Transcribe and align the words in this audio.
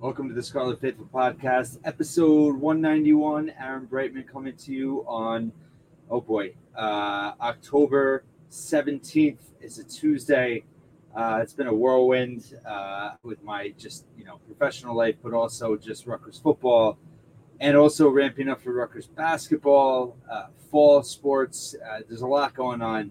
Welcome 0.00 0.28
to 0.28 0.34
the 0.34 0.42
Scarlet 0.42 0.80
Faithful 0.80 1.10
Podcast, 1.12 1.78
episode 1.84 2.56
191. 2.56 3.52
Aaron 3.60 3.86
Breitman 3.86 4.26
coming 4.26 4.56
to 4.56 4.72
you 4.72 5.04
on, 5.06 5.52
oh 6.08 6.22
boy, 6.22 6.54
uh, 6.74 7.32
October 7.38 8.24
17th. 8.50 9.36
It's 9.60 9.76
a 9.76 9.84
Tuesday. 9.84 10.64
Uh, 11.14 11.40
it's 11.42 11.52
been 11.52 11.66
a 11.66 11.74
whirlwind 11.74 12.56
uh, 12.66 13.16
with 13.22 13.44
my 13.44 13.74
just, 13.78 14.06
you 14.16 14.24
know, 14.24 14.40
professional 14.46 14.96
life, 14.96 15.16
but 15.22 15.34
also 15.34 15.76
just 15.76 16.06
Rutgers 16.06 16.38
football 16.38 16.96
and 17.60 17.76
also 17.76 18.08
ramping 18.08 18.48
up 18.48 18.62
for 18.62 18.72
Rutgers 18.72 19.06
basketball, 19.06 20.16
uh, 20.32 20.46
fall 20.70 21.02
sports. 21.02 21.74
Uh, 21.74 22.00
there's 22.08 22.22
a 22.22 22.26
lot 22.26 22.54
going 22.54 22.80
on. 22.80 23.10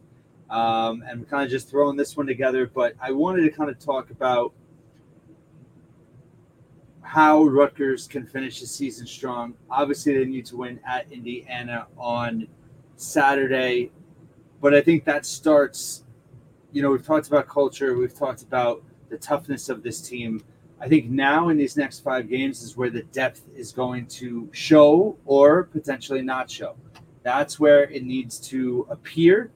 Um, 0.50 1.04
and 1.08 1.20
we're 1.20 1.28
kind 1.28 1.44
of 1.44 1.52
just 1.52 1.70
throwing 1.70 1.98
this 1.98 2.18
one 2.18 2.26
together, 2.26 2.66
but 2.66 2.96
I 3.00 3.12
wanted 3.12 3.44
to 3.44 3.52
kind 3.52 3.70
of 3.70 3.78
talk 3.78 4.10
about 4.10 4.54
how 7.10 7.44
Rutgers 7.44 8.08
can 8.08 8.24
finish 8.24 8.62
the 8.62 8.68
season 8.68 9.08
strong. 9.08 9.56
Obviously, 9.72 10.16
they 10.16 10.26
need 10.26 10.46
to 10.46 10.58
win 10.58 10.80
at 10.88 11.12
Indiana 11.12 11.88
on 11.98 12.48
Saturday, 12.98 13.90
but 14.62 14.76
I 14.76 14.82
think 14.82 15.06
that 15.06 15.26
starts. 15.26 16.04
You 16.72 16.84
know, 16.84 16.92
we've 16.92 17.04
talked 17.04 17.28
about 17.28 17.48
culture, 17.48 17.98
we've 17.98 18.14
talked 18.14 18.44
about 18.44 18.84
the 19.10 19.18
toughness 19.18 19.70
of 19.70 19.82
this 19.82 20.02
team. 20.02 20.44
I 20.80 20.88
think 20.88 21.10
now 21.10 21.50
in 21.50 21.58
these 21.58 21.76
next 21.76 22.02
five 22.02 22.30
games 22.30 22.62
is 22.62 22.78
where 22.78 22.92
the 22.92 23.02
depth 23.02 23.42
is 23.56 23.71
going 23.71 24.06
to 24.06 24.48
show 24.52 25.18
or 25.26 25.64
potentially 25.64 26.21
not 26.21 26.52
show. 26.52 26.76
That's 27.24 27.60
where 27.60 27.90
it 27.90 28.04
needs 28.04 28.38
to 28.50 28.86
appear. 28.88 29.50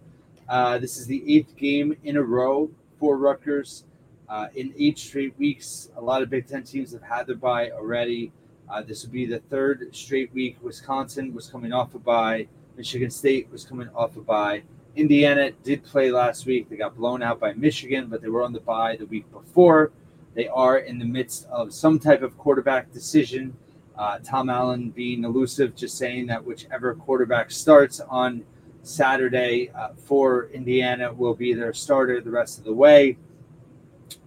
Uh, 0.49 0.79
this 0.79 0.97
is 0.97 1.05
the 1.05 1.23
eighth 1.31 1.55
game 1.55 1.95
in 2.03 2.17
a 2.17 2.23
row 2.23 2.71
for 2.99 3.15
Rutgers 3.15 3.83
uh, 4.29 4.47
in 4.55 4.73
eight 4.77 4.97
straight 4.97 5.37
weeks. 5.37 5.89
A 5.95 6.01
lot 6.01 6.21
of 6.21 6.29
Big 6.29 6.47
Ten 6.47 6.63
teams 6.63 6.91
have 6.93 7.03
had 7.03 7.27
their 7.27 7.35
bye 7.35 7.71
already. 7.71 8.31
Uh, 8.69 8.81
this 8.81 9.03
would 9.03 9.11
be 9.11 9.25
the 9.25 9.39
third 9.39 9.89
straight 9.95 10.33
week. 10.33 10.57
Wisconsin 10.61 11.33
was 11.33 11.47
coming 11.47 11.73
off 11.73 11.93
a 11.95 11.99
bye. 11.99 12.47
Michigan 12.77 13.11
State 13.11 13.51
was 13.51 13.63
coming 13.65 13.89
off 13.95 14.17
a 14.17 14.21
bye. 14.21 14.63
Indiana 14.95 15.51
did 15.63 15.83
play 15.83 16.11
last 16.11 16.45
week. 16.45 16.69
They 16.69 16.77
got 16.77 16.95
blown 16.95 17.23
out 17.23 17.39
by 17.39 17.53
Michigan, 17.53 18.07
but 18.07 18.21
they 18.21 18.29
were 18.29 18.43
on 18.43 18.53
the 18.53 18.59
bye 18.59 18.95
the 18.95 19.05
week 19.05 19.31
before. 19.31 19.91
They 20.33 20.47
are 20.47 20.79
in 20.79 20.97
the 20.97 21.05
midst 21.05 21.45
of 21.47 21.73
some 21.73 21.99
type 21.99 22.21
of 22.21 22.37
quarterback 22.37 22.91
decision. 22.91 23.55
Uh, 23.97 24.19
Tom 24.19 24.49
Allen 24.49 24.89
being 24.89 25.23
elusive, 25.23 25.75
just 25.75 25.97
saying 25.97 26.27
that 26.27 26.43
whichever 26.43 26.95
quarterback 26.95 27.51
starts 27.51 27.99
on 28.01 28.43
Saturday 28.81 29.69
uh, 29.75 29.89
for 29.95 30.49
Indiana 30.49 31.13
will 31.13 31.35
be 31.35 31.53
their 31.53 31.73
starter 31.73 32.19
the 32.21 32.31
rest 32.31 32.57
of 32.57 32.65
the 32.65 32.73
way. 32.73 33.17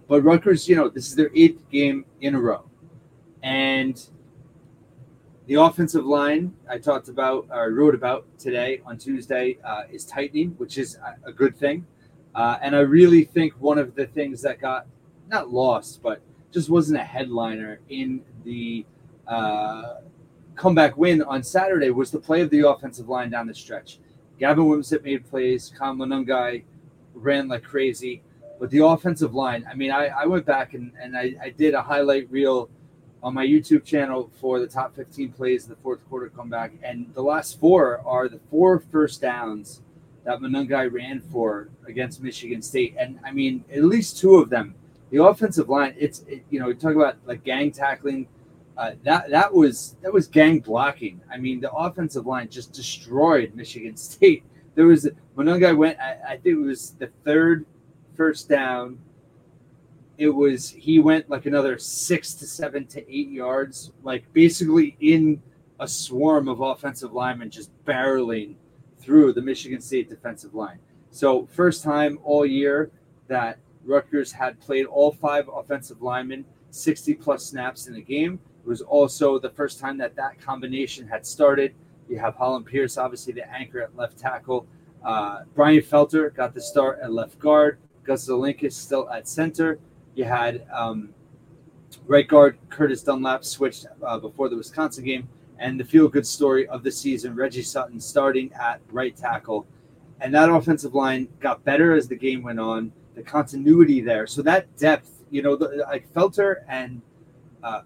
But 0.07 0.23
Rutgers, 0.23 0.67
you 0.67 0.75
know, 0.75 0.89
this 0.89 1.07
is 1.07 1.15
their 1.15 1.31
eighth 1.35 1.69
game 1.69 2.05
in 2.21 2.35
a 2.35 2.39
row. 2.39 2.69
And 3.43 4.01
the 5.47 5.55
offensive 5.55 6.05
line 6.05 6.53
I 6.69 6.77
talked 6.77 7.07
about 7.09 7.47
or 7.49 7.71
wrote 7.71 7.95
about 7.95 8.25
today 8.37 8.81
on 8.85 8.97
Tuesday 8.97 9.57
uh, 9.63 9.83
is 9.91 10.05
tightening, 10.05 10.51
which 10.57 10.77
is 10.77 10.97
a 11.25 11.31
good 11.31 11.55
thing. 11.55 11.85
Uh, 12.35 12.57
and 12.61 12.75
I 12.75 12.79
really 12.79 13.23
think 13.23 13.53
one 13.59 13.77
of 13.77 13.95
the 13.95 14.05
things 14.05 14.41
that 14.43 14.61
got 14.61 14.85
not 15.29 15.49
lost, 15.49 16.01
but 16.01 16.21
just 16.51 16.69
wasn't 16.69 16.99
a 16.99 17.03
headliner 17.03 17.79
in 17.89 18.21
the 18.43 18.85
uh, 19.27 19.95
comeback 20.55 20.97
win 20.97 21.21
on 21.23 21.43
Saturday 21.43 21.89
was 21.89 22.11
the 22.11 22.19
play 22.19 22.41
of 22.41 22.49
the 22.49 22.67
offensive 22.67 23.09
line 23.09 23.29
down 23.29 23.47
the 23.47 23.53
stretch. 23.53 23.99
Gavin 24.39 24.65
Wimsatt 24.65 25.03
made 25.03 25.27
plays. 25.29 25.71
Monangai 25.79 26.63
ran 27.13 27.47
like 27.47 27.63
crazy. 27.63 28.21
But 28.59 28.71
the 28.71 28.83
offensive 28.85 29.35
line, 29.35 29.65
I 29.69 29.75
mean, 29.75 29.91
I, 29.91 30.07
I 30.07 30.25
went 30.25 30.45
back 30.45 30.73
and, 30.73 30.91
and 30.99 31.15
I, 31.15 31.35
I 31.41 31.49
did 31.49 31.73
a 31.73 31.81
highlight 31.81 32.29
reel 32.31 32.69
on 33.21 33.33
my 33.33 33.45
YouTube 33.45 33.83
channel 33.83 34.31
for 34.39 34.59
the 34.59 34.67
top 34.67 34.95
15 34.95 35.31
plays 35.33 35.63
of 35.63 35.69
the 35.69 35.75
fourth 35.77 36.07
quarter 36.09 36.29
comeback. 36.29 36.71
And 36.83 37.13
the 37.13 37.21
last 37.21 37.59
four 37.59 38.01
are 38.05 38.27
the 38.27 38.39
four 38.49 38.79
first 38.79 39.21
downs 39.21 39.81
that 40.23 40.39
Monangai 40.39 40.91
ran 40.91 41.21
for 41.21 41.69
against 41.87 42.21
Michigan 42.21 42.61
State. 42.61 42.95
And 42.97 43.19
I 43.23 43.31
mean, 43.31 43.63
at 43.71 43.83
least 43.83 44.17
two 44.17 44.35
of 44.35 44.49
them, 44.49 44.75
the 45.09 45.23
offensive 45.23 45.69
line, 45.69 45.95
it's, 45.97 46.19
it, 46.27 46.43
you 46.49 46.59
know, 46.59 46.67
we 46.67 46.75
talk 46.75 46.95
about 46.95 47.17
like 47.25 47.43
gang 47.43 47.71
tackling. 47.71 48.27
Uh, 48.77 48.91
that 49.03 49.31
that 49.31 49.51
was 49.51 49.95
that 50.03 50.13
was 50.13 50.27
gang 50.27 50.59
blocking. 50.59 51.19
I 51.33 51.37
mean, 51.37 51.59
the 51.59 51.71
offensive 51.71 52.27
line 52.27 52.47
just 52.47 52.73
destroyed 52.73 53.55
Michigan 53.55 53.97
State. 53.97 54.43
There 54.75 54.85
was 54.85 55.09
Monangai 55.35 55.75
went. 55.75 55.99
I, 55.99 56.17
I 56.27 56.31
think 56.37 56.57
it 56.57 56.61
was 56.61 56.91
the 56.99 57.09
third 57.25 57.65
first 58.17 58.49
down. 58.49 58.99
It 60.17 60.29
was 60.29 60.69
he 60.69 60.99
went 60.99 61.29
like 61.29 61.45
another 61.45 61.77
six 61.77 62.33
to 62.35 62.47
seven 62.47 62.87
to 62.87 63.01
eight 63.09 63.29
yards, 63.29 63.91
like 64.03 64.31
basically 64.33 64.97
in 64.99 65.41
a 65.79 65.87
swarm 65.87 66.47
of 66.47 66.59
offensive 66.59 67.13
linemen 67.13 67.51
just 67.51 67.69
barreling 67.85 68.55
through 68.99 69.31
the 69.33 69.41
Michigan 69.41 69.79
State 69.79 70.09
defensive 70.09 70.55
line. 70.55 70.79
So 71.11 71.45
first 71.45 71.83
time 71.83 72.19
all 72.23 72.45
year 72.45 72.91
that 73.27 73.59
Rutgers 73.85 74.31
had 74.31 74.59
played 74.59 74.87
all 74.87 75.11
five 75.11 75.47
offensive 75.53 76.01
linemen 76.01 76.45
60 76.71 77.13
plus 77.15 77.45
snaps 77.45 77.87
in 77.87 77.95
a 77.95 78.01
game. 78.01 78.39
It 78.63 78.67
was 78.67 78.81
also 78.81 79.39
the 79.39 79.49
first 79.49 79.79
time 79.79 79.97
that 79.99 80.15
that 80.15 80.41
combination 80.41 81.07
had 81.07 81.25
started. 81.25 81.73
You 82.09 82.19
have 82.19 82.35
Hollin 82.35 82.63
Pierce, 82.63 82.97
obviously 82.97 83.33
the 83.33 83.49
anchor 83.51 83.81
at 83.81 83.95
left 83.95 84.17
tackle. 84.17 84.67
Uh, 85.03 85.43
Brian 85.55 85.81
Felter 85.81 86.33
got 86.33 86.53
the 86.53 86.61
start 86.61 86.99
at 87.01 87.11
left 87.11 87.39
guard. 87.39 87.79
Gus 88.07 88.27
Zilinskas 88.27 88.71
still 88.71 89.09
at 89.09 89.27
center. 89.27 89.79
You 90.15 90.23
had 90.23 90.65
um, 90.73 91.09
right 92.07 92.27
guard 92.27 92.57
Curtis 92.69 93.03
Dunlap 93.03 93.43
switched 93.43 93.85
uh, 94.01 94.17
before 94.17 94.47
the 94.47 94.55
Wisconsin 94.55 95.03
game, 95.03 95.27
and 95.59 95.77
the 95.77 95.83
feel 95.83 96.07
good 96.07 96.25
story 96.25 96.65
of 96.67 96.83
the 96.83 96.91
season, 96.91 97.35
Reggie 97.35 97.61
Sutton 97.61 97.99
starting 97.99 98.51
at 98.53 98.79
right 98.91 99.15
tackle. 99.15 99.67
And 100.21 100.33
that 100.33 100.49
offensive 100.49 100.95
line 100.95 101.27
got 101.41 101.63
better 101.65 101.93
as 101.95 102.07
the 102.07 102.15
game 102.15 102.41
went 102.41 102.59
on, 102.59 102.91
the 103.13 103.21
continuity 103.21 104.01
there. 104.01 104.25
So 104.25 104.41
that 104.43 104.75
depth, 104.77 105.23
you 105.29 105.41
know, 105.41 105.55
the, 105.55 105.85
like 105.89 106.11
Felter 106.13 106.63
and 106.67 107.01
uh, 107.61 107.81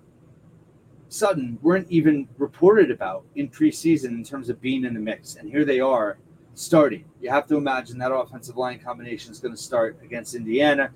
Sutton 1.10 1.58
weren't 1.62 1.90
even 1.90 2.28
reported 2.38 2.92
about 2.92 3.26
in 3.36 3.50
preseason 3.50 4.10
in 4.12 4.24
terms 4.24 4.50
of 4.50 4.62
being 4.62 4.86
in 4.86 4.94
the 4.94 5.00
mix. 5.00 5.36
And 5.36 5.50
here 5.50 5.66
they 5.66 5.80
are 5.80 6.18
starting. 6.54 7.06
You 7.22 7.30
have 7.30 7.48
to 7.48 7.56
imagine 7.56 7.98
that 8.00 8.14
offensive 8.14 8.58
line 8.58 8.80
combination 8.80 9.32
is 9.32 9.40
going 9.40 9.56
to 9.56 9.62
start 9.62 9.98
against 10.04 10.36
Indiana. 10.36 10.92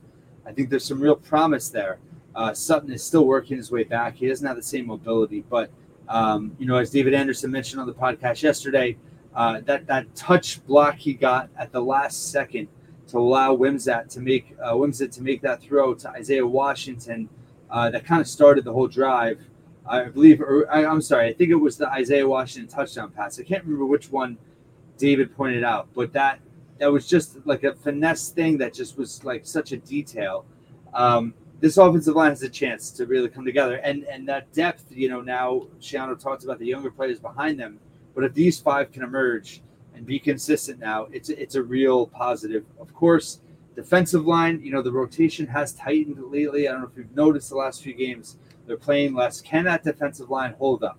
I 0.45 0.51
think 0.51 0.69
there's 0.69 0.85
some 0.85 0.99
real 0.99 1.15
promise 1.15 1.69
there. 1.69 1.99
Uh, 2.35 2.53
Sutton 2.53 2.91
is 2.91 3.03
still 3.03 3.25
working 3.25 3.57
his 3.57 3.71
way 3.71 3.83
back. 3.83 4.15
He 4.15 4.27
doesn't 4.27 4.45
have 4.45 4.57
the 4.57 4.63
same 4.63 4.87
mobility, 4.87 5.43
but 5.49 5.69
um, 6.07 6.55
you 6.59 6.65
know, 6.65 6.77
as 6.77 6.91
David 6.91 7.13
Anderson 7.13 7.49
mentioned 7.49 7.81
on 7.81 7.87
the 7.87 7.93
podcast 7.93 8.43
yesterday, 8.43 8.97
uh, 9.33 9.61
that 9.65 9.87
that 9.87 10.13
touch 10.15 10.65
block 10.65 10.95
he 10.95 11.13
got 11.13 11.49
at 11.57 11.71
the 11.71 11.81
last 11.81 12.31
second 12.31 12.67
to 13.07 13.17
allow 13.17 13.55
Wimsatt 13.55 14.09
to 14.09 14.19
make 14.19 14.55
uh, 14.61 14.73
Wimsatt 14.73 15.11
to 15.13 15.23
make 15.23 15.41
that 15.41 15.61
throw 15.61 15.93
to 15.95 16.09
Isaiah 16.09 16.45
Washington, 16.45 17.29
uh, 17.69 17.89
that 17.89 18.05
kind 18.05 18.21
of 18.21 18.27
started 18.27 18.65
the 18.65 18.73
whole 18.73 18.87
drive. 18.87 19.39
I 19.87 20.05
believe, 20.05 20.41
or 20.41 20.71
I, 20.71 20.85
I'm 20.85 21.01
sorry, 21.01 21.27
I 21.29 21.33
think 21.33 21.51
it 21.51 21.55
was 21.55 21.77
the 21.77 21.89
Isaiah 21.89 22.27
Washington 22.27 22.67
touchdown 22.67 23.11
pass. 23.11 23.39
I 23.39 23.43
can't 23.43 23.63
remember 23.63 23.85
which 23.85 24.11
one 24.11 24.37
David 24.97 25.35
pointed 25.35 25.63
out, 25.63 25.87
but 25.93 26.13
that 26.13 26.39
that 26.79 26.91
was 26.91 27.07
just 27.07 27.37
like 27.45 27.63
a 27.63 27.73
finesse 27.73 28.29
thing 28.29 28.57
that 28.57 28.73
just 28.73 28.97
was 28.97 29.23
like 29.23 29.45
such 29.45 29.71
a 29.71 29.77
detail. 29.77 30.45
Um, 30.93 31.33
this 31.61 31.77
offensive 31.77 32.15
line 32.15 32.31
has 32.31 32.43
a 32.43 32.49
chance 32.49 32.91
to 32.91 33.05
really 33.05 33.29
come 33.29 33.45
together, 33.45 33.75
and 33.75 34.03
and 34.05 34.27
that 34.27 34.51
depth, 34.53 34.85
you 34.89 35.09
know, 35.09 35.21
now 35.21 35.67
Schiano 35.79 36.19
talks 36.19 36.43
about 36.43 36.59
the 36.59 36.65
younger 36.65 36.91
players 36.91 37.19
behind 37.19 37.59
them, 37.59 37.79
but 38.13 38.23
if 38.23 38.33
these 38.33 38.59
five 38.59 38.91
can 38.91 39.03
emerge 39.03 39.61
and 39.95 40.05
be 40.05 40.19
consistent 40.19 40.79
now, 40.79 41.07
it's 41.11 41.29
it's 41.29 41.55
a 41.55 41.63
real 41.63 42.07
positive. 42.07 42.65
Of 42.79 42.93
course, 42.93 43.39
defensive 43.75 44.25
line, 44.25 44.61
you 44.61 44.71
know, 44.71 44.81
the 44.81 44.91
rotation 44.91 45.47
has 45.47 45.73
tightened 45.73 46.21
lately. 46.31 46.67
I 46.67 46.71
don't 46.71 46.81
know 46.81 46.87
if 46.87 46.97
you've 46.97 47.15
noticed 47.15 47.49
the 47.49 47.55
last 47.55 47.83
few 47.83 47.93
games, 47.93 48.37
they're 48.67 48.77
playing 48.77 49.13
less. 49.13 49.41
Can 49.41 49.65
that 49.65 49.83
defensive 49.83 50.29
line 50.29 50.55
hold 50.57 50.83
up? 50.83 50.97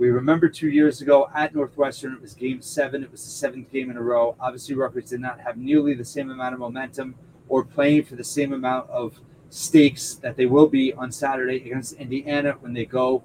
We 0.00 0.08
remember 0.08 0.48
two 0.48 0.70
years 0.70 1.02
ago 1.02 1.28
at 1.34 1.54
Northwestern, 1.54 2.14
it 2.14 2.22
was 2.22 2.32
game 2.32 2.62
seven. 2.62 3.02
It 3.02 3.12
was 3.12 3.22
the 3.22 3.30
seventh 3.30 3.70
game 3.70 3.90
in 3.90 3.98
a 3.98 4.02
row. 4.02 4.34
Obviously, 4.40 4.74
Rutgers 4.74 5.10
did 5.10 5.20
not 5.20 5.38
have 5.40 5.58
nearly 5.58 5.92
the 5.92 6.06
same 6.06 6.30
amount 6.30 6.54
of 6.54 6.60
momentum 6.60 7.14
or 7.50 7.66
playing 7.66 8.04
for 8.04 8.16
the 8.16 8.24
same 8.24 8.54
amount 8.54 8.88
of 8.88 9.20
stakes 9.50 10.14
that 10.14 10.38
they 10.38 10.46
will 10.46 10.68
be 10.68 10.94
on 10.94 11.12
Saturday 11.12 11.56
against 11.56 11.92
Indiana 11.96 12.52
when 12.60 12.72
they 12.72 12.86
go, 12.86 13.22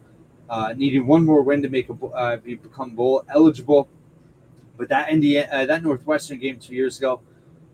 uh, 0.50 0.74
needing 0.76 1.08
one 1.08 1.24
more 1.24 1.44
win 1.44 1.62
to 1.62 1.70
make 1.70 1.88
a 1.88 1.94
uh, 2.08 2.36
become 2.36 2.90
bowl 2.90 3.24
eligible. 3.30 3.88
But 4.76 4.90
that 4.90 5.10
Indiana, 5.10 5.48
uh, 5.54 5.66
that 5.68 5.82
Northwestern 5.82 6.40
game 6.40 6.60
two 6.60 6.76
years 6.76 6.98
ago 6.98 7.22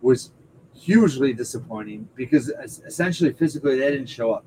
was 0.03 0.29
hugely 0.75 1.33
disappointing 1.33 2.07
because 2.15 2.49
essentially 2.85 3.33
physically 3.33 3.79
they 3.79 3.89
didn't 3.89 4.09
show 4.09 4.31
up, 4.31 4.45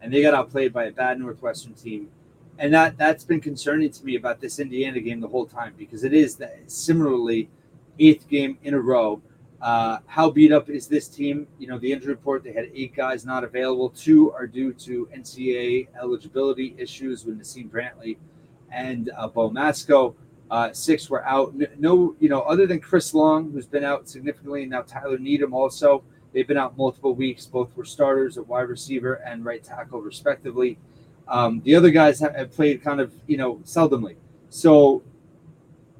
and 0.00 0.10
they 0.10 0.22
got 0.22 0.32
outplayed 0.32 0.72
by 0.72 0.84
a 0.84 0.90
bad 0.90 1.20
Northwestern 1.20 1.74
team 1.74 2.08
and 2.60 2.72
that 2.74 2.98
that's 2.98 3.24
been 3.24 3.40
concerning 3.40 3.90
to 3.90 4.04
me 4.04 4.16
about 4.16 4.38
this 4.38 4.60
Indiana 4.60 5.00
game 5.00 5.18
the 5.18 5.28
whole 5.28 5.46
time 5.46 5.74
because 5.78 6.04
it 6.04 6.12
is 6.12 6.36
that 6.36 6.70
similarly 6.70 7.48
eighth 7.98 8.28
game 8.28 8.58
in 8.62 8.74
a 8.74 8.80
row. 8.80 9.20
Uh, 9.62 9.98
how 10.06 10.30
beat 10.30 10.52
up 10.52 10.68
is 10.68 10.86
this 10.86 11.08
team? 11.08 11.46
You 11.58 11.68
know, 11.68 11.78
the 11.78 11.90
injury 11.90 12.12
report, 12.12 12.44
they 12.44 12.52
had 12.52 12.70
eight 12.74 12.94
guys 12.94 13.24
not 13.24 13.44
available. 13.44 13.88
Two 13.90 14.32
are 14.32 14.46
due 14.46 14.74
to 14.74 15.08
NCAA 15.14 15.88
eligibility 16.00 16.74
issues 16.78 17.24
with 17.24 17.40
Naseim 17.40 17.70
Brantley 17.70 18.18
and 18.70 19.10
uh, 19.16 19.26
Bo 19.26 19.50
Mascoe. 19.50 20.14
Uh, 20.50 20.70
six 20.72 21.08
were 21.08 21.24
out. 21.26 21.54
No, 21.78 22.14
you 22.20 22.28
know, 22.28 22.42
other 22.42 22.66
than 22.66 22.80
Chris 22.80 23.14
Long, 23.14 23.50
who's 23.52 23.66
been 23.66 23.84
out 23.84 24.06
significantly, 24.08 24.62
and 24.62 24.70
now 24.70 24.82
Tyler 24.82 25.18
Needham 25.18 25.54
also. 25.54 26.02
They've 26.32 26.46
been 26.46 26.58
out 26.58 26.76
multiple 26.76 27.14
weeks. 27.14 27.46
Both 27.46 27.74
were 27.76 27.84
starters 27.84 28.38
at 28.38 28.46
wide 28.46 28.68
receiver 28.68 29.14
and 29.14 29.44
right 29.44 29.62
tackle, 29.64 30.00
respectively. 30.00 30.78
Um, 31.30 31.62
the 31.62 31.74
other 31.76 31.90
guys 31.90 32.18
have, 32.20 32.34
have 32.34 32.52
played 32.52 32.82
kind 32.82 33.00
of, 33.00 33.14
you 33.26 33.36
know, 33.36 33.56
seldomly. 33.64 34.16
So 34.50 35.02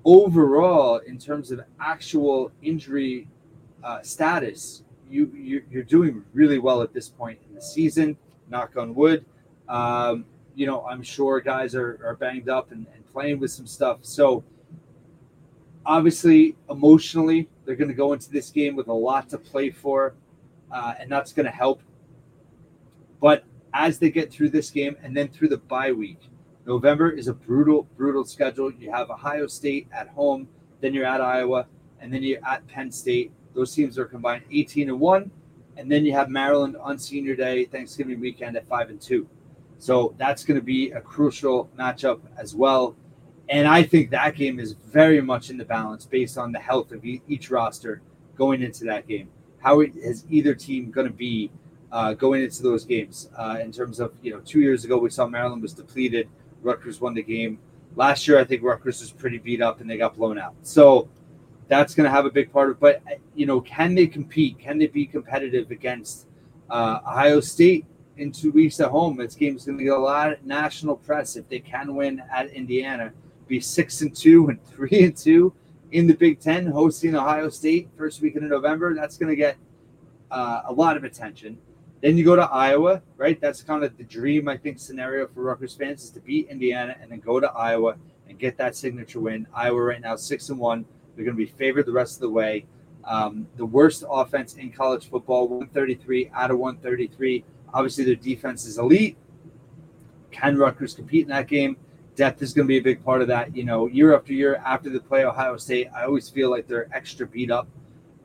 overall, 0.04 0.98
in 0.98 1.18
terms 1.18 1.52
of 1.52 1.60
actual 1.78 2.50
injury 2.62 3.28
uh, 3.84 4.02
status, 4.02 4.82
you, 5.08 5.30
you 5.34 5.80
are 5.80 5.84
doing 5.84 6.24
really 6.34 6.58
well 6.58 6.82
at 6.82 6.92
this 6.92 7.08
point 7.08 7.38
in 7.48 7.54
the 7.54 7.62
season. 7.62 8.16
Knock 8.48 8.76
on 8.76 8.94
wood. 8.94 9.24
Um, 9.68 10.24
you 10.56 10.66
know, 10.66 10.84
I'm 10.84 11.02
sure 11.02 11.40
guys 11.40 11.76
are, 11.76 12.00
are 12.04 12.16
banged 12.16 12.48
up 12.48 12.72
and, 12.72 12.86
and 12.92 13.06
playing 13.12 13.38
with 13.38 13.52
some 13.52 13.66
stuff. 13.66 13.98
So 14.02 14.42
obviously, 15.86 16.56
emotionally, 16.68 17.48
they're 17.64 17.76
going 17.76 17.88
to 17.88 17.94
go 17.94 18.12
into 18.12 18.30
this 18.30 18.50
game 18.50 18.74
with 18.74 18.88
a 18.88 18.92
lot 18.92 19.28
to 19.30 19.38
play 19.38 19.70
for, 19.70 20.14
uh, 20.72 20.94
and 20.98 21.10
that's 21.10 21.32
going 21.32 21.46
to 21.46 21.52
help. 21.52 21.82
But 23.20 23.44
as 23.74 23.98
they 23.98 24.10
get 24.10 24.32
through 24.32 24.50
this 24.50 24.70
game 24.70 24.96
and 25.02 25.16
then 25.16 25.28
through 25.28 25.48
the 25.48 25.58
bye 25.58 25.92
week, 25.92 26.20
November 26.66 27.10
is 27.10 27.28
a 27.28 27.34
brutal, 27.34 27.88
brutal 27.96 28.24
schedule. 28.24 28.72
You 28.72 28.90
have 28.90 29.10
Ohio 29.10 29.46
State 29.46 29.88
at 29.92 30.08
home, 30.08 30.48
then 30.80 30.94
you're 30.94 31.06
at 31.06 31.20
Iowa, 31.20 31.66
and 32.00 32.12
then 32.12 32.22
you're 32.22 32.44
at 32.46 32.66
Penn 32.66 32.90
State. 32.90 33.32
Those 33.54 33.74
teams 33.74 33.98
are 33.98 34.04
combined 34.04 34.44
18 34.50 34.88
and 34.88 35.00
1. 35.00 35.30
And 35.76 35.90
then 35.90 36.04
you 36.04 36.12
have 36.12 36.28
Maryland 36.28 36.76
on 36.76 36.98
senior 36.98 37.34
day, 37.34 37.64
Thanksgiving 37.64 38.20
weekend 38.20 38.56
at 38.56 38.68
5 38.68 38.90
and 38.90 39.00
2. 39.00 39.26
So 39.78 40.14
that's 40.18 40.44
going 40.44 40.60
to 40.60 40.64
be 40.64 40.90
a 40.90 41.00
crucial 41.00 41.70
matchup 41.78 42.20
as 42.36 42.54
well. 42.54 42.94
And 43.48 43.66
I 43.66 43.82
think 43.82 44.10
that 44.10 44.36
game 44.36 44.60
is 44.60 44.72
very 44.72 45.20
much 45.20 45.50
in 45.50 45.56
the 45.56 45.64
balance 45.64 46.04
based 46.04 46.38
on 46.38 46.52
the 46.52 46.58
health 46.58 46.92
of 46.92 47.04
each 47.04 47.50
roster 47.50 48.02
going 48.36 48.62
into 48.62 48.84
that 48.84 49.08
game. 49.08 49.28
How 49.58 49.80
is 49.80 50.24
either 50.28 50.54
team 50.54 50.90
going 50.90 51.06
to 51.06 51.12
be 51.12 51.50
uh, 51.92 52.14
going 52.14 52.42
into 52.42 52.62
those 52.62 52.84
games? 52.84 53.30
Uh, 53.36 53.58
in 53.60 53.72
terms 53.72 54.00
of, 54.00 54.12
you 54.22 54.32
know, 54.32 54.40
two 54.40 54.60
years 54.60 54.84
ago, 54.84 54.98
we 54.98 55.10
saw 55.10 55.26
Maryland 55.26 55.62
was 55.62 55.72
depleted. 55.72 56.28
Rutgers 56.62 57.00
won 57.00 57.14
the 57.14 57.22
game. 57.22 57.58
Last 57.96 58.28
year, 58.28 58.38
I 58.38 58.44
think 58.44 58.62
Rutgers 58.62 59.00
was 59.00 59.10
pretty 59.10 59.38
beat 59.38 59.60
up 59.60 59.80
and 59.80 59.90
they 59.90 59.96
got 59.96 60.16
blown 60.16 60.38
out. 60.38 60.54
So 60.62 61.08
that's 61.68 61.94
going 61.94 62.04
to 62.04 62.10
have 62.10 62.26
a 62.26 62.30
big 62.30 62.52
part 62.52 62.70
of 62.70 62.76
it. 62.76 62.80
But, 62.80 63.02
you 63.34 63.46
know, 63.46 63.60
can 63.60 63.94
they 63.94 64.06
compete? 64.06 64.58
Can 64.58 64.78
they 64.78 64.86
be 64.86 65.06
competitive 65.06 65.70
against 65.70 66.26
uh, 66.68 67.00
Ohio 67.06 67.40
State 67.40 67.86
in 68.16 68.30
two 68.30 68.52
weeks 68.52 68.80
at 68.80 68.88
home? 68.88 69.16
This 69.16 69.34
game 69.34 69.56
is 69.56 69.64
going 69.64 69.78
to 69.78 69.84
get 69.84 69.92
a 69.92 69.98
lot 69.98 70.32
of 70.32 70.44
national 70.44 70.96
press 70.96 71.36
if 71.36 71.48
they 71.48 71.60
can 71.60 71.94
win 71.94 72.22
at 72.32 72.50
Indiana. 72.50 73.12
Be 73.48 73.60
six 73.60 74.00
and 74.02 74.14
two 74.14 74.48
and 74.48 74.64
three 74.66 75.04
and 75.04 75.16
two 75.16 75.52
in 75.92 76.06
the 76.06 76.14
Big 76.14 76.40
Ten, 76.40 76.66
hosting 76.66 77.14
Ohio 77.14 77.48
State 77.48 77.88
first 77.96 78.20
weekend 78.20 78.44
of 78.44 78.50
November. 78.50 78.94
That's 78.94 79.16
going 79.16 79.30
to 79.30 79.36
get 79.36 79.56
uh, 80.30 80.62
a 80.66 80.72
lot 80.72 80.96
of 80.96 81.04
attention. 81.04 81.58
Then 82.00 82.16
you 82.16 82.24
go 82.24 82.34
to 82.34 82.42
Iowa, 82.42 83.02
right? 83.16 83.38
That's 83.40 83.62
kind 83.62 83.84
of 83.84 83.96
the 83.98 84.04
dream, 84.04 84.48
I 84.48 84.56
think, 84.56 84.78
scenario 84.78 85.26
for 85.26 85.42
Rutgers 85.42 85.74
fans 85.74 86.04
is 86.04 86.10
to 86.10 86.20
beat 86.20 86.48
Indiana 86.48 86.96
and 87.00 87.10
then 87.10 87.20
go 87.20 87.40
to 87.40 87.50
Iowa 87.52 87.96
and 88.28 88.38
get 88.38 88.56
that 88.56 88.74
signature 88.74 89.20
win. 89.20 89.46
Iowa 89.52 89.82
right 89.82 90.00
now 90.00 90.16
six 90.16 90.48
and 90.48 90.58
one. 90.58 90.86
They're 91.14 91.24
going 91.24 91.36
to 91.36 91.44
be 91.44 91.50
favored 91.50 91.84
the 91.84 91.92
rest 91.92 92.14
of 92.14 92.20
the 92.22 92.30
way. 92.30 92.64
Um, 93.04 93.46
the 93.56 93.66
worst 93.66 94.04
offense 94.10 94.54
in 94.54 94.70
college 94.70 95.10
football, 95.10 95.48
133 95.48 96.30
out 96.34 96.50
of 96.50 96.58
133. 96.58 97.44
Obviously, 97.74 98.04
their 98.04 98.14
defense 98.14 98.64
is 98.64 98.78
elite. 98.78 99.16
Can 100.30 100.56
Rutgers 100.56 100.94
compete 100.94 101.22
in 101.22 101.28
that 101.28 101.48
game? 101.48 101.76
Depth 102.14 102.42
is 102.42 102.54
going 102.54 102.66
to 102.66 102.68
be 102.68 102.78
a 102.78 102.82
big 102.82 103.04
part 103.04 103.20
of 103.20 103.28
that. 103.28 103.54
You 103.54 103.64
know, 103.64 103.86
year 103.86 104.14
after 104.14 104.32
year 104.32 104.56
after 104.64 104.88
they 104.88 104.98
play 104.98 105.24
Ohio 105.24 105.56
State, 105.56 105.88
I 105.94 106.04
always 106.04 106.28
feel 106.30 106.50
like 106.50 106.66
they're 106.66 106.88
extra 106.94 107.26
beat 107.26 107.50
up 107.50 107.68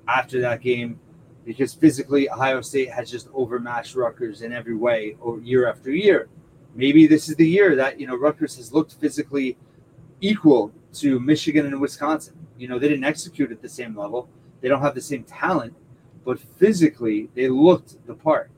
after 0.08 0.40
that 0.42 0.62
game 0.62 1.00
because 1.46 1.74
physically 1.74 2.30
Ohio 2.30 2.62
State 2.62 2.90
has 2.90 3.10
just 3.10 3.30
overmatched 3.34 3.96
Rutgers 3.96 4.42
in 4.42 4.52
every 4.52 4.76
way 4.76 5.16
year 5.42 5.70
after 5.70 5.92
year. 5.92 6.28
Maybe 6.74 7.08
this 7.08 7.30
is 7.30 7.36
the 7.36 7.48
year 7.48 7.76
that 7.76 8.00
you 8.00 8.08
know 8.08 8.18
Rutgers 8.18 8.58
has 8.58 8.74
looked 8.74 8.96
physically 8.96 9.58
equal 10.22 10.74
to 10.94 11.20
Michigan 11.20 11.66
and 11.66 11.80
Wisconsin. 11.80 12.36
You 12.58 12.68
know, 12.68 12.80
they 12.80 12.90
didn't 12.90 13.06
execute 13.06 13.52
at 13.52 13.62
the 13.62 13.70
same 13.70 13.96
level. 13.96 14.30
They 14.62 14.70
don't 14.70 14.82
have 14.82 14.96
the 14.96 15.02
same 15.02 15.24
talent, 15.24 15.76
but 16.24 16.40
physically 16.40 17.30
they 17.36 17.48
looked 17.48 18.06
the 18.08 18.16
part. 18.16 18.50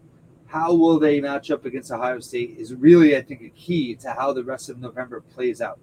How 0.48 0.74
will 0.74 0.98
they 0.98 1.19
match 1.19 1.51
up 1.51 1.66
against 1.66 1.92
Ohio 1.92 2.19
State 2.19 2.56
is 2.57 2.74
really, 2.74 3.18
I 3.18 3.22
think, 3.22 3.42
a 3.42 3.50
key 3.50 3.95
to 3.95 4.12
how 4.13 4.31
the 4.31 4.44
rest 4.44 4.69
of 4.69 4.80
November 4.80 5.19
plays 5.19 5.62
out. 5.62 5.80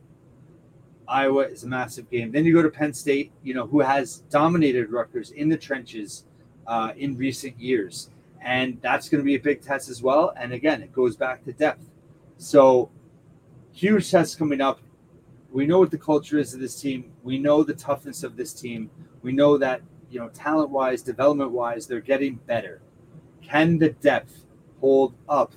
Iowa 1.06 1.42
is 1.42 1.64
a 1.64 1.66
massive 1.66 2.10
game. 2.10 2.32
Then 2.32 2.46
you 2.46 2.54
go 2.54 2.62
to 2.62 2.70
Penn 2.70 2.94
State, 2.94 3.30
you 3.42 3.52
know, 3.52 3.66
who 3.66 3.80
has 3.80 4.20
dominated 4.30 4.90
Rutgers 4.90 5.32
in 5.32 5.50
the 5.50 5.58
trenches 5.58 6.24
uh, 6.66 6.92
in 6.96 7.16
recent 7.16 7.58
years. 7.58 8.10
And 8.40 8.78
that's 8.82 9.08
going 9.08 9.20
to 9.20 9.24
be 9.24 9.36
a 9.36 9.40
big 9.40 9.62
test 9.62 9.88
as 9.88 10.02
well. 10.02 10.34
And 10.36 10.52
again, 10.52 10.82
it 10.82 10.92
goes 10.92 11.16
back 11.16 11.44
to 11.44 11.52
depth. 11.52 11.90
So, 12.36 12.90
huge 13.72 14.10
test 14.10 14.38
coming 14.38 14.60
up. 14.60 14.80
We 15.50 15.66
know 15.66 15.78
what 15.78 15.90
the 15.90 15.98
culture 15.98 16.38
is 16.38 16.52
of 16.52 16.60
this 16.60 16.80
team. 16.80 17.12
We 17.22 17.38
know 17.38 17.62
the 17.62 17.74
toughness 17.74 18.22
of 18.22 18.36
this 18.36 18.52
team. 18.52 18.90
We 19.22 19.32
know 19.32 19.56
that, 19.58 19.82
you 20.10 20.18
know, 20.20 20.28
talent 20.28 20.70
wise, 20.70 21.00
development 21.00 21.52
wise, 21.52 21.86
they're 21.86 22.00
getting 22.00 22.34
better. 22.46 22.82
Can 23.40 23.78
the 23.78 23.90
depth 23.90 24.44
hold 24.80 25.14
up 25.28 25.52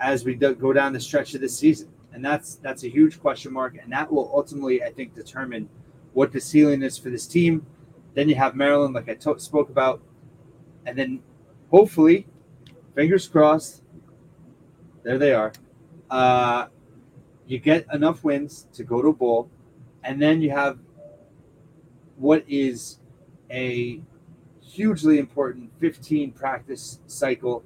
as 0.00 0.24
we 0.24 0.34
go 0.34 0.72
down 0.72 0.92
the 0.92 1.00
stretch 1.00 1.34
of 1.34 1.40
this 1.40 1.56
season? 1.56 1.88
And 2.12 2.24
that's 2.24 2.56
that's 2.56 2.84
a 2.84 2.88
huge 2.88 3.20
question 3.20 3.52
mark, 3.52 3.76
and 3.82 3.92
that 3.92 4.10
will 4.10 4.30
ultimately, 4.34 4.82
I 4.82 4.90
think, 4.92 5.14
determine 5.14 5.68
what 6.12 6.30
the 6.30 6.40
ceiling 6.40 6.82
is 6.82 6.96
for 6.96 7.10
this 7.10 7.26
team 7.26 7.66
then 8.14 8.28
you 8.28 8.34
have 8.34 8.54
Maryland, 8.54 8.94
like 8.94 9.08
I 9.08 9.14
t- 9.14 9.38
spoke 9.38 9.70
about, 9.70 10.00
and 10.86 10.96
then 10.96 11.22
hopefully, 11.70 12.26
fingers 12.94 13.26
crossed, 13.28 13.82
there 15.02 15.18
they 15.18 15.32
are. 15.32 15.52
Uh, 16.10 16.66
you 17.46 17.58
get 17.58 17.86
enough 17.92 18.24
wins 18.24 18.66
to 18.74 18.84
go 18.84 19.02
to 19.02 19.08
a 19.08 19.12
bowl, 19.12 19.50
and 20.02 20.20
then 20.20 20.40
you 20.40 20.50
have 20.50 20.78
what 22.16 22.44
is 22.48 22.98
a 23.50 24.00
hugely 24.60 25.18
important 25.18 25.70
15 25.80 26.32
practice 26.32 27.00
cycle 27.06 27.64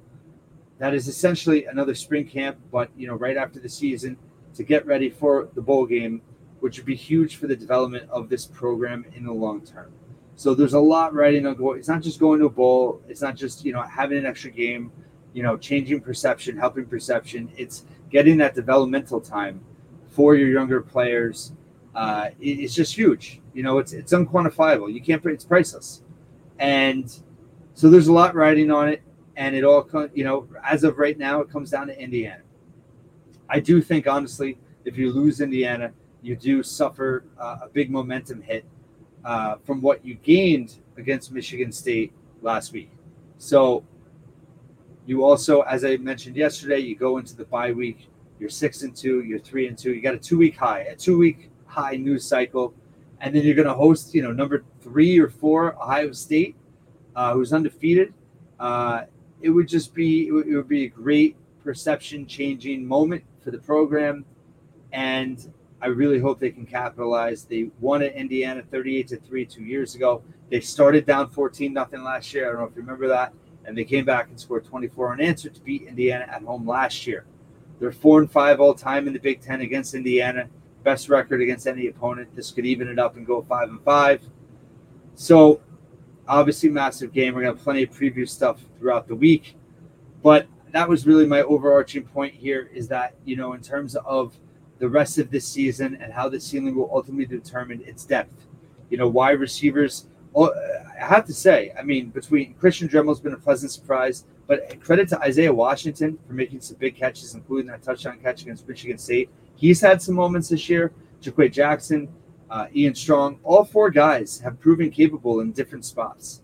that 0.79 0.93
is 0.93 1.07
essentially 1.07 1.65
another 1.65 1.93
spring 1.93 2.25
camp, 2.25 2.57
but 2.71 2.89
you 2.95 3.05
know, 3.05 3.15
right 3.15 3.37
after 3.37 3.59
the 3.59 3.69
season 3.69 4.17
to 4.55 4.63
get 4.63 4.85
ready 4.85 5.09
for 5.09 5.49
the 5.53 5.61
bowl 5.61 5.85
game, 5.85 6.21
which 6.61 6.77
would 6.77 6.85
be 6.85 6.95
huge 6.95 7.35
for 7.35 7.47
the 7.47 7.55
development 7.55 8.09
of 8.09 8.29
this 8.29 8.45
program 8.45 9.05
in 9.13 9.25
the 9.25 9.31
long 9.31 9.61
term. 9.61 9.91
So 10.39 10.55
there's 10.55 10.71
a 10.71 10.79
lot 10.79 11.13
riding 11.13 11.45
on 11.45 11.55
go. 11.55 11.73
It's 11.73 11.89
not 11.89 12.01
just 12.01 12.17
going 12.17 12.39
to 12.39 12.45
a 12.45 12.49
bowl. 12.49 13.01
It's 13.09 13.21
not 13.21 13.35
just 13.35 13.65
you 13.65 13.73
know 13.73 13.81
having 13.81 14.17
an 14.17 14.25
extra 14.25 14.49
game. 14.49 14.89
You 15.33 15.43
know, 15.43 15.57
changing 15.57 15.99
perception, 15.99 16.55
helping 16.55 16.85
perception. 16.85 17.51
It's 17.57 17.83
getting 18.09 18.37
that 18.37 18.55
developmental 18.55 19.19
time 19.19 19.59
for 20.07 20.35
your 20.35 20.47
younger 20.47 20.79
players. 20.79 21.51
Uh, 21.93 22.29
it, 22.39 22.51
it's 22.51 22.73
just 22.73 22.95
huge. 22.95 23.41
You 23.53 23.63
know, 23.63 23.79
it's 23.79 23.91
it's 23.91 24.13
unquantifiable. 24.13 24.93
You 24.93 25.01
can't. 25.01 25.21
It's 25.25 25.43
priceless. 25.43 26.03
And 26.57 27.13
so 27.73 27.89
there's 27.89 28.07
a 28.07 28.13
lot 28.13 28.33
riding 28.33 28.71
on 28.71 28.87
it, 28.87 29.01
and 29.35 29.53
it 29.53 29.65
all 29.65 29.83
comes. 29.83 30.09
you 30.13 30.23
know 30.23 30.47
as 30.63 30.85
of 30.85 30.99
right 30.99 31.17
now 31.17 31.41
it 31.41 31.49
comes 31.49 31.69
down 31.69 31.87
to 31.87 32.01
Indiana. 32.01 32.43
I 33.49 33.59
do 33.59 33.81
think 33.81 34.07
honestly, 34.07 34.57
if 34.85 34.97
you 34.97 35.11
lose 35.11 35.41
Indiana, 35.41 35.91
you 36.21 36.37
do 36.37 36.63
suffer 36.63 37.25
uh, 37.37 37.57
a 37.63 37.67
big 37.67 37.91
momentum 37.91 38.41
hit 38.41 38.63
uh, 39.25 39.55
from 39.65 39.81
what 39.81 40.05
you 40.05 40.15
gained 40.15 40.75
against 40.97 41.31
Michigan 41.31 41.71
State 41.71 42.13
last 42.41 42.73
week. 42.73 42.91
So 43.37 43.83
you 45.05 45.23
also, 45.23 45.61
as 45.61 45.83
I 45.83 45.97
mentioned 45.97 46.35
yesterday, 46.35 46.79
you 46.79 46.95
go 46.95 47.17
into 47.17 47.35
the 47.35 47.45
bye 47.45 47.71
week. 47.71 48.09
You're 48.39 48.49
six 48.49 48.83
and 48.83 48.95
two. 48.95 49.23
You're 49.23 49.39
three 49.39 49.67
and 49.67 49.77
two. 49.77 49.93
You 49.93 50.01
got 50.01 50.13
a 50.13 50.19
two 50.19 50.37
week 50.37 50.55
high, 50.55 50.81
a 50.81 50.95
two 50.95 51.17
week 51.17 51.49
high 51.65 51.95
news 51.95 52.25
cycle, 52.25 52.73
and 53.19 53.35
then 53.35 53.43
you're 53.43 53.55
going 53.55 53.67
to 53.67 53.73
host, 53.73 54.13
you 54.13 54.21
know, 54.21 54.31
number 54.31 54.63
three 54.81 55.19
or 55.19 55.29
four 55.29 55.75
Ohio 55.81 56.11
State, 56.11 56.55
uh, 57.15 57.33
who's 57.33 57.51
undefeated. 57.53 58.13
Uh, 58.59 59.03
it 59.41 59.49
would 59.49 59.67
just 59.67 59.93
be 59.93 60.27
it 60.27 60.31
would, 60.31 60.47
it 60.47 60.55
would 60.55 60.67
be 60.67 60.85
a 60.85 60.89
great 60.89 61.35
perception 61.63 62.25
changing 62.25 62.85
moment 62.85 63.23
for 63.43 63.51
the 63.51 63.57
program, 63.57 64.25
and 64.91 65.51
I 65.81 65.87
really 65.87 66.19
hope 66.19 66.39
they 66.39 66.51
can 66.51 66.65
capitalize. 66.65 67.45
They 67.45 67.71
won 67.79 68.01
at 68.01 68.13
Indiana 68.13 68.63
38 68.69 69.07
to 69.09 69.17
3 69.17 69.45
two 69.45 69.63
years 69.63 69.95
ago. 69.95 70.23
They 70.49 70.59
started 70.59 71.05
down 71.05 71.29
14 71.29 71.71
nothing 71.73 72.03
last 72.03 72.33
year. 72.33 72.47
I 72.47 72.51
don't 72.51 72.61
know 72.61 72.67
if 72.67 72.75
you 72.75 72.81
remember 72.81 73.07
that. 73.07 73.33
And 73.65 73.77
they 73.77 73.83
came 73.83 74.05
back 74.05 74.29
and 74.29 74.39
scored 74.39 74.65
24 74.65 75.13
unanswered 75.13 75.55
to 75.55 75.61
beat 75.61 75.83
Indiana 75.83 76.25
at 76.29 76.41
home 76.41 76.67
last 76.67 77.05
year. 77.05 77.25
They're 77.79 77.91
4 77.91 78.21
and 78.21 78.31
5 78.31 78.59
all 78.59 78.73
time 78.73 79.07
in 79.07 79.13
the 79.13 79.19
Big 79.19 79.41
Ten 79.41 79.61
against 79.61 79.93
Indiana. 79.93 80.49
Best 80.83 81.07
record 81.09 81.41
against 81.41 81.67
any 81.67 81.87
opponent. 81.87 82.35
This 82.35 82.51
could 82.51 82.65
even 82.65 82.87
it 82.87 82.99
up 82.99 83.15
and 83.15 83.25
go 83.25 83.41
5 83.41 83.69
and 83.69 83.81
5. 83.83 84.21
So 85.15 85.61
Obviously, 86.29 86.69
massive 86.69 87.11
game. 87.11 87.33
We're 87.33 87.41
gonna 87.41 87.55
have 87.55 87.63
plenty 87.63 87.81
of 87.81 87.89
preview 87.89 88.29
stuff 88.29 88.61
throughout 88.77 89.07
the 89.07 89.15
week, 89.15 89.55
but 90.21 90.45
that 90.71 90.87
was 90.87 91.07
really 91.07 91.25
my 91.25 91.41
overarching 91.41 92.03
point 92.03 92.35
here. 92.35 92.69
Is 92.71 92.87
that 92.89 93.15
you 93.25 93.35
know 93.35 93.53
in 93.53 93.61
terms 93.61 93.95
of 93.95 94.37
the 94.79 94.89
rest 94.89 95.17
of 95.17 95.29
this 95.29 95.47
season 95.47 95.97
and 96.01 96.11
how 96.11 96.29
the 96.29 96.39
ceiling 96.39 96.75
will 96.75 96.89
ultimately 96.91 97.25
determine 97.25 97.81
its 97.85 98.05
depth. 98.05 98.47
You 98.89 98.97
know, 98.97 99.07
wide 99.07 99.39
receivers. 99.39 100.07
I 100.35 100.49
have 100.97 101.25
to 101.25 101.33
say, 101.33 101.73
I 101.77 101.83
mean, 101.83 102.09
between 102.09 102.53
Christian 102.55 102.87
Dremel's 102.87 103.19
been 103.19 103.33
a 103.33 103.37
pleasant 103.37 103.71
surprise, 103.71 104.25
but 104.47 104.79
credit 104.81 105.09
to 105.09 105.19
Isaiah 105.19 105.53
Washington 105.53 106.17
for 106.25 106.33
making 106.33 106.61
some 106.61 106.77
big 106.77 106.95
catches, 106.95 107.35
including 107.35 107.67
that 107.67 107.83
touchdown 107.83 108.19
catch 108.19 108.41
against 108.41 108.67
Michigan 108.67 108.97
State. 108.97 109.29
He's 109.55 109.81
had 109.81 110.01
some 110.01 110.15
moments 110.15 110.49
this 110.49 110.69
year. 110.69 110.91
JaQuae 111.21 111.51
Jackson, 111.51 112.07
uh, 112.49 112.67
Ian 112.73 112.95
Strong, 112.95 113.39
all 113.43 113.65
four 113.65 113.89
guys 113.89 114.39
have 114.39 114.59
proven 114.59 114.89
capable 114.89 115.41
in 115.41 115.51
different 115.51 115.85
spots. 115.85 116.41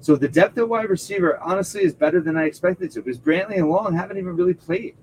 So 0.00 0.14
the 0.14 0.28
depth 0.28 0.56
of 0.58 0.68
wide 0.68 0.90
receiver, 0.90 1.38
honestly, 1.40 1.82
is 1.82 1.94
better 1.94 2.20
than 2.20 2.36
I 2.36 2.44
expected 2.44 2.90
to 2.92 3.02
because 3.02 3.18
Brantley 3.18 3.56
and 3.56 3.68
Long 3.68 3.94
haven't 3.94 4.18
even 4.18 4.36
really 4.36 4.54
played. 4.54 4.96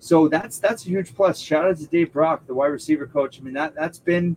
So 0.00 0.28
that's 0.28 0.58
that's 0.58 0.84
a 0.86 0.88
huge 0.88 1.14
plus. 1.14 1.38
Shout 1.38 1.66
out 1.66 1.76
to 1.76 1.86
Dave 1.86 2.12
Brock, 2.12 2.46
the 2.46 2.54
wide 2.54 2.68
receiver 2.68 3.06
coach. 3.06 3.38
I 3.38 3.44
mean 3.44 3.54
that 3.54 3.74
that's 3.74 3.98
been 3.98 4.34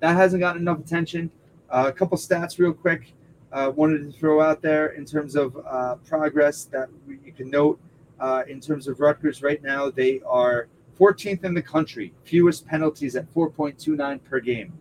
that 0.00 0.16
hasn't 0.16 0.40
gotten 0.40 0.62
enough 0.62 0.80
attention. 0.80 1.30
Uh, 1.70 1.84
a 1.88 1.92
couple 1.92 2.16
stats, 2.18 2.58
real 2.58 2.72
quick. 2.72 3.12
Uh, 3.52 3.70
wanted 3.76 3.98
to 3.98 4.18
throw 4.18 4.40
out 4.40 4.60
there 4.60 4.88
in 4.88 5.04
terms 5.04 5.36
of 5.36 5.56
uh, 5.66 5.94
progress 6.06 6.64
that 6.64 6.88
you 7.06 7.32
can 7.32 7.48
note. 7.50 7.78
Uh, 8.18 8.42
in 8.48 8.60
terms 8.60 8.88
of 8.88 9.00
Rutgers, 9.00 9.42
right 9.42 9.62
now 9.62 9.90
they 9.90 10.20
are 10.26 10.68
14th 10.98 11.44
in 11.44 11.54
the 11.54 11.62
country, 11.62 12.12
fewest 12.24 12.66
penalties 12.66 13.16
at 13.16 13.32
4.29 13.34 14.24
per 14.24 14.40
game. 14.40 14.72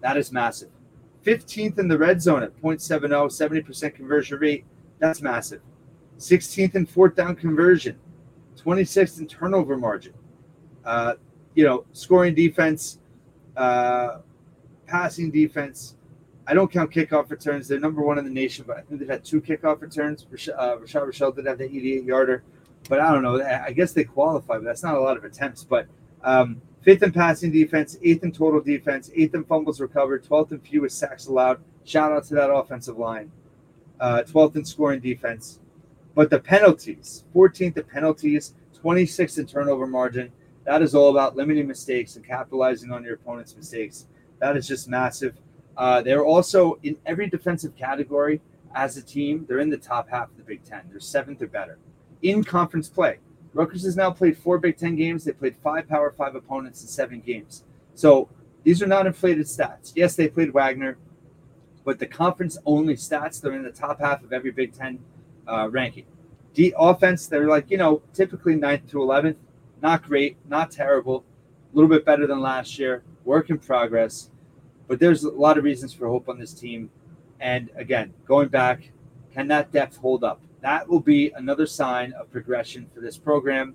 That 0.00 0.16
is 0.16 0.32
massive. 0.32 0.70
15th 1.24 1.78
in 1.78 1.88
the 1.88 1.96
red 1.96 2.20
zone 2.20 2.42
at 2.42 2.60
0.70, 2.60 3.08
70% 3.08 3.94
conversion 3.94 4.38
rate. 4.38 4.64
That's 4.98 5.22
massive. 5.22 5.60
16th 6.18 6.74
in 6.74 6.86
fourth 6.86 7.14
down 7.14 7.36
conversion, 7.36 7.98
26th 8.64 9.20
in 9.20 9.26
turnover 9.26 9.76
margin. 9.76 10.14
Uh, 10.84 11.14
you 11.54 11.64
know, 11.64 11.84
scoring 11.92 12.34
defense, 12.34 12.98
uh, 13.56 14.18
passing 14.86 15.30
defense. 15.30 15.96
I 16.46 16.54
don't 16.54 16.70
count 16.70 16.90
kickoff 16.90 17.30
returns. 17.30 17.68
They're 17.68 17.78
number 17.78 18.02
one 18.02 18.18
in 18.18 18.24
the 18.24 18.30
nation, 18.30 18.64
but 18.66 18.76
I 18.78 18.80
think 18.82 19.00
they've 19.00 19.08
had 19.08 19.24
two 19.24 19.40
kickoff 19.40 19.80
returns. 19.80 20.26
Uh, 20.56 20.76
Rashad 20.76 21.06
Rochelle 21.06 21.32
did 21.32 21.46
have 21.46 21.58
the 21.58 21.64
88 21.64 22.04
yarder, 22.04 22.42
but 22.88 22.98
I 23.00 23.12
don't 23.12 23.22
know. 23.22 23.40
I 23.42 23.72
guess 23.72 23.92
they 23.92 24.04
qualify, 24.04 24.54
but 24.54 24.64
that's 24.64 24.82
not 24.82 24.96
a 24.96 25.00
lot 25.00 25.16
of 25.16 25.24
attempts. 25.24 25.62
But 25.62 25.86
um, 26.24 26.60
fifth 26.82 27.02
in 27.02 27.12
passing 27.12 27.52
defense, 27.52 27.96
eighth 28.02 28.24
in 28.24 28.32
total 28.32 28.60
defense, 28.60 29.10
eighth 29.14 29.34
in 29.34 29.44
fumbles 29.44 29.80
recovered, 29.80 30.24
12th 30.24 30.52
in 30.52 30.60
fewest 30.60 30.98
sacks 30.98 31.26
allowed. 31.26 31.60
Shout 31.84 32.12
out 32.12 32.24
to 32.24 32.34
that 32.34 32.52
offensive 32.52 32.98
line. 32.98 33.30
Uh, 34.00 34.24
12th 34.26 34.56
in 34.56 34.64
scoring 34.64 35.00
defense. 35.00 35.60
But 36.14 36.30
the 36.30 36.38
penalties, 36.38 37.24
14th 37.34 37.76
in 37.76 37.84
penalties, 37.84 38.54
26th 38.82 39.38
in 39.38 39.46
turnover 39.46 39.86
margin. 39.86 40.32
That 40.64 40.82
is 40.82 40.94
all 40.94 41.10
about 41.10 41.36
limiting 41.36 41.66
mistakes 41.66 42.16
and 42.16 42.24
capitalizing 42.24 42.92
on 42.92 43.04
your 43.04 43.14
opponent's 43.14 43.56
mistakes. 43.56 44.06
That 44.40 44.56
is 44.56 44.66
just 44.66 44.88
massive. 44.88 45.36
Uh, 45.76 46.02
they're 46.02 46.24
also 46.24 46.78
in 46.82 46.96
every 47.06 47.28
defensive 47.28 47.76
category 47.76 48.40
as 48.74 48.96
a 48.96 49.02
team. 49.02 49.44
They're 49.48 49.60
in 49.60 49.70
the 49.70 49.76
top 49.76 50.08
half 50.10 50.30
of 50.30 50.36
the 50.36 50.42
Big 50.42 50.64
Ten. 50.64 50.82
They're 50.90 51.00
seventh 51.00 51.42
or 51.42 51.46
better 51.46 51.78
in 52.22 52.44
conference 52.44 52.88
play. 52.88 53.18
Rutgers 53.54 53.84
has 53.84 53.96
now 53.96 54.10
played 54.10 54.38
four 54.38 54.58
Big 54.58 54.76
Ten 54.76 54.96
games. 54.96 55.24
They 55.24 55.32
played 55.32 55.56
five 55.62 55.88
Power 55.88 56.10
Five 56.10 56.34
opponents 56.34 56.82
in 56.82 56.88
seven 56.88 57.20
games. 57.20 57.64
So 57.94 58.28
these 58.64 58.82
are 58.82 58.86
not 58.86 59.06
inflated 59.06 59.46
stats. 59.46 59.92
Yes, 59.94 60.14
they 60.16 60.28
played 60.28 60.52
Wagner, 60.52 60.96
but 61.84 61.98
the 61.98 62.06
conference 62.06 62.58
only 62.64 62.94
stats. 62.94 63.40
They're 63.40 63.52
in 63.52 63.62
the 63.62 63.70
top 63.70 64.00
half 64.00 64.22
of 64.22 64.32
every 64.32 64.52
Big 64.52 64.72
Ten 64.72 65.00
uh, 65.46 65.68
ranking. 65.70 66.04
The 66.54 66.74
offense, 66.78 67.26
they're 67.26 67.48
like, 67.48 67.70
you 67.70 67.78
know, 67.78 68.02
typically 68.12 68.54
9th 68.54 68.90
to 68.90 68.98
11th. 68.98 69.36
Not 69.80 70.02
great, 70.02 70.36
not 70.48 70.70
terrible. 70.70 71.24
A 71.72 71.76
little 71.76 71.88
bit 71.88 72.04
better 72.04 72.26
than 72.26 72.40
last 72.40 72.78
year. 72.78 73.02
Work 73.24 73.50
in 73.50 73.58
progress. 73.58 74.30
But 74.86 75.00
there's 75.00 75.24
a 75.24 75.30
lot 75.30 75.58
of 75.58 75.64
reasons 75.64 75.94
for 75.94 76.08
hope 76.08 76.28
on 76.28 76.38
this 76.38 76.52
team. 76.52 76.90
And 77.40 77.70
again, 77.74 78.12
going 78.26 78.48
back, 78.48 78.92
can 79.32 79.48
that 79.48 79.72
depth 79.72 79.96
hold 79.96 80.24
up? 80.24 80.40
That 80.60 80.88
will 80.88 81.00
be 81.00 81.32
another 81.34 81.66
sign 81.66 82.12
of 82.12 82.30
progression 82.30 82.88
for 82.94 83.00
this 83.00 83.16
program. 83.16 83.74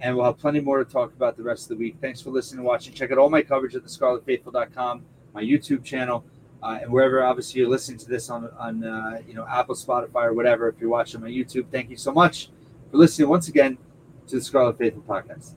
And 0.00 0.14
we'll 0.14 0.26
have 0.26 0.38
plenty 0.38 0.60
more 0.60 0.82
to 0.82 0.90
talk 0.90 1.12
about 1.12 1.36
the 1.36 1.42
rest 1.42 1.64
of 1.64 1.68
the 1.70 1.76
week. 1.76 1.96
Thanks 2.00 2.20
for 2.20 2.30
listening 2.30 2.60
and 2.60 2.66
watching. 2.66 2.94
Check 2.94 3.10
out 3.10 3.18
all 3.18 3.30
my 3.30 3.42
coverage 3.42 3.74
at 3.74 3.82
thescarletfaithful.com, 3.82 5.02
my 5.34 5.42
YouTube 5.42 5.84
channel 5.84 6.24
uh, 6.62 6.78
and 6.82 6.92
wherever 6.92 7.24
obviously 7.24 7.60
you're 7.60 7.70
listening 7.70 7.98
to 7.98 8.08
this 8.08 8.30
on 8.30 8.48
on 8.58 8.84
uh, 8.84 9.20
you 9.26 9.34
know 9.34 9.46
Apple, 9.46 9.74
Spotify, 9.74 10.24
or 10.24 10.34
whatever. 10.34 10.68
If 10.68 10.80
you're 10.80 10.90
watching 10.90 11.20
my 11.20 11.28
YouTube, 11.28 11.66
thank 11.70 11.90
you 11.90 11.96
so 11.96 12.12
much 12.12 12.50
for 12.90 12.98
listening 12.98 13.28
once 13.28 13.48
again 13.48 13.78
to 14.26 14.36
the 14.36 14.42
Scarlet 14.42 14.78
Faithful 14.78 15.02
podcast. 15.02 15.54